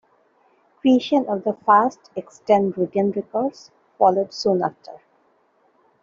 [0.79, 3.69] Creation of the first extant written records
[3.99, 4.99] followed soon after.